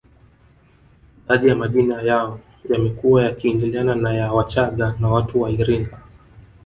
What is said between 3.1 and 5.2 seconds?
yakiingiliana na ya wachaga na